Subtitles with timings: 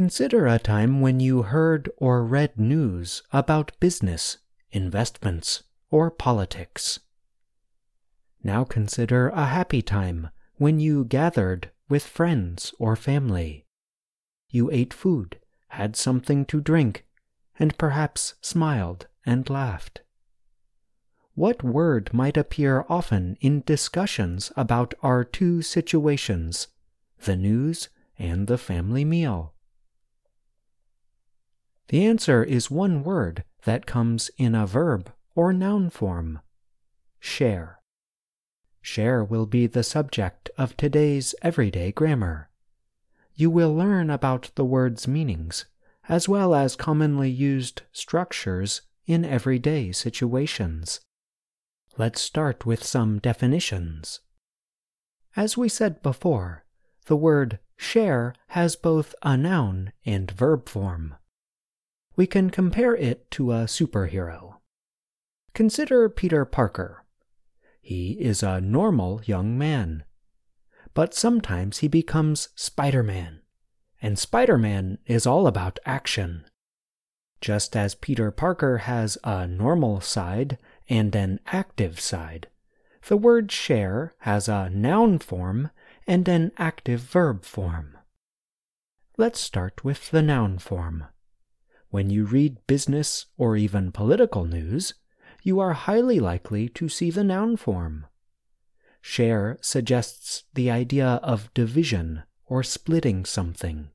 [0.00, 4.38] Consider a time when you heard or read news about business,
[4.72, 7.00] investments, or politics.
[8.42, 13.66] Now consider a happy time when you gathered with friends or family.
[14.48, 15.38] You ate food,
[15.68, 17.04] had something to drink,
[17.58, 20.00] and perhaps smiled and laughed.
[21.34, 26.68] What word might appear often in discussions about our two situations,
[27.24, 29.52] the news and the family meal?
[31.90, 36.38] The answer is one word that comes in a verb or noun form
[37.18, 37.80] share.
[38.80, 42.48] Share will be the subject of today's everyday grammar.
[43.34, 45.64] You will learn about the word's meanings,
[46.08, 51.00] as well as commonly used structures in everyday situations.
[51.98, 54.20] Let's start with some definitions.
[55.34, 56.64] As we said before,
[57.06, 61.16] the word share has both a noun and verb form.
[62.16, 64.56] We can compare it to a superhero.
[65.54, 67.04] Consider Peter Parker.
[67.80, 70.04] He is a normal young man.
[70.94, 73.42] But sometimes he becomes Spider Man,
[74.02, 76.44] and Spider Man is all about action.
[77.40, 82.48] Just as Peter Parker has a normal side and an active side,
[83.06, 85.70] the word share has a noun form
[86.06, 87.96] and an active verb form.
[89.16, 91.06] Let's start with the noun form.
[91.90, 94.94] When you read business or even political news,
[95.42, 98.06] you are highly likely to see the noun form.
[99.00, 103.90] Share suggests the idea of division or splitting something.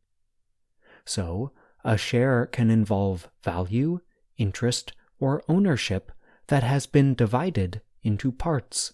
[1.05, 1.51] So,
[1.83, 3.99] a share can involve value,
[4.37, 6.11] interest, or ownership
[6.47, 8.93] that has been divided into parts.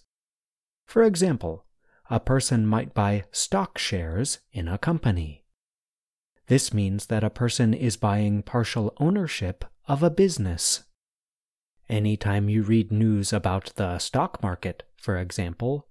[0.86, 1.64] For example,
[2.10, 5.41] a person might buy stock shares in a company.
[6.52, 10.82] This means that a person is buying partial ownership of a business.
[11.88, 15.88] Anytime you read news about the stock market, for example,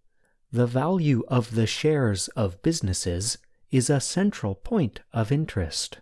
[0.52, 3.40] the value of the shares of businesses
[3.72, 5.97] is a central point of interest.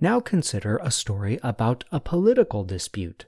[0.00, 3.26] Now consider a story about a political dispute.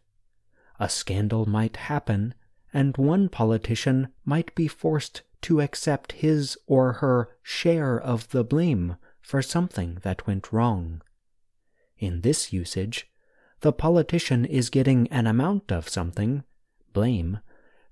[0.78, 2.34] A scandal might happen,
[2.72, 8.94] and one politician might be forced to accept his or her share of the blame
[9.30, 11.00] for something that went wrong.
[11.98, 13.08] In this usage,
[13.60, 16.42] the politician is getting an amount of something,
[16.92, 17.38] blame,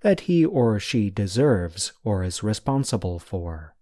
[0.01, 3.77] that he or she deserves or is responsible for.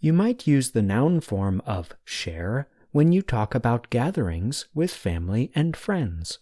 [0.00, 5.52] You might use the noun form of share when you talk about gatherings with family
[5.54, 6.40] and friends.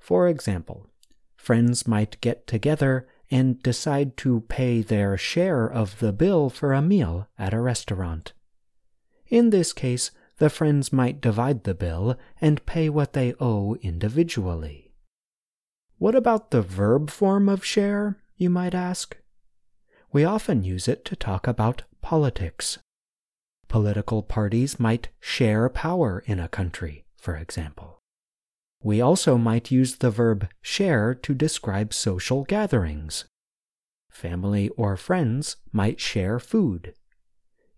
[0.00, 0.88] For example,
[1.36, 6.82] friends might get together and decide to pay their share of the bill for a
[6.82, 8.32] meal at a restaurant.
[9.30, 14.92] In this case, the friends might divide the bill and pay what they owe individually.
[15.98, 19.16] What about the verb form of share, you might ask?
[20.12, 22.78] We often use it to talk about politics.
[23.68, 28.00] Political parties might share power in a country, for example.
[28.82, 33.26] We also might use the verb share to describe social gatherings.
[34.10, 36.94] Family or friends might share food.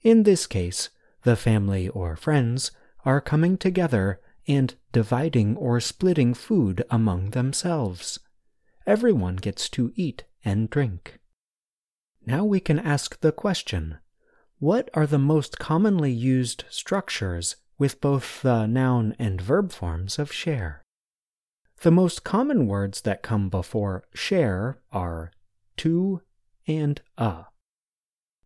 [0.02, 0.88] In this case,
[1.22, 2.70] the family or friends
[3.04, 8.18] are coming together and dividing or splitting food among themselves.
[8.86, 11.18] Everyone gets to eat and drink.
[12.26, 13.98] Now we can ask the question
[14.58, 20.32] what are the most commonly used structures with both the noun and verb forms of
[20.32, 20.84] share?
[21.80, 25.32] The most common words that come before share are
[25.78, 26.22] to
[26.68, 27.46] and a.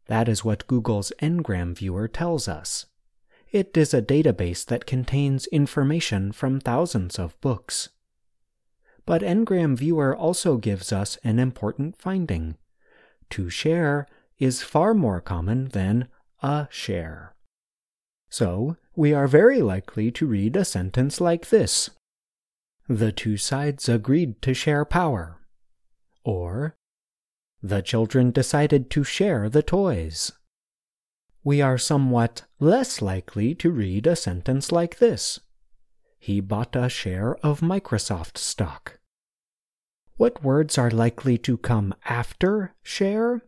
[0.07, 2.87] That is what Google's Ngram Viewer tells us.
[3.51, 7.89] It is a database that contains information from thousands of books.
[9.05, 12.57] But Ngram Viewer also gives us an important finding.
[13.31, 14.07] To share
[14.39, 16.09] is far more common than
[16.43, 17.35] a share.
[18.29, 21.91] So, we are very likely to read a sentence like this
[22.89, 25.41] The two sides agreed to share power.
[26.25, 26.77] Or,
[27.69, 30.33] the children decided to share the toys.
[31.43, 35.41] We are somewhat less likely to read a sentence like this
[36.19, 38.99] He bought a share of Microsoft stock.
[40.17, 43.43] What words are likely to come after share?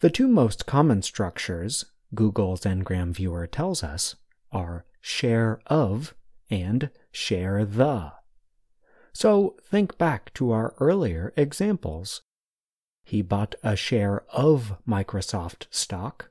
[0.00, 1.84] The two most common structures,
[2.14, 4.16] Google's Ngram Viewer tells us,
[4.52, 6.14] are share of
[6.50, 8.12] and share the.
[9.12, 12.22] So think back to our earlier examples.
[13.10, 16.30] He bought a share of Microsoft stock.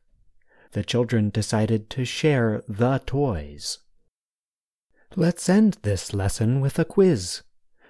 [0.71, 3.79] The children decided to share the toys.
[5.13, 7.41] Let's end this lesson with a quiz.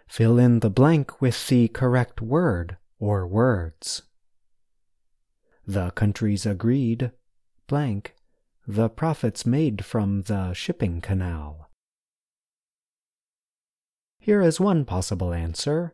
[0.07, 4.01] Fill in the blank with the correct word or words.
[5.67, 7.11] The countries agreed,
[7.67, 8.15] blank,
[8.65, 11.69] the profits made from the shipping canal.
[14.17, 15.93] Here is one possible answer.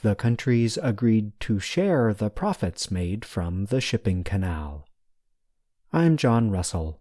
[0.00, 4.86] The countries agreed to share the profits made from the shipping canal.
[5.92, 7.00] I'm John Russell.